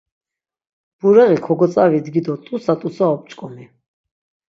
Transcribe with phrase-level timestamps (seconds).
[0.99, 3.65] Bureği kogotzavidgi do t̆utsa t̆utsa op̆ç̆k̆omi.